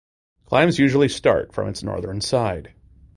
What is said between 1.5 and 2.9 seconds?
from its northern side.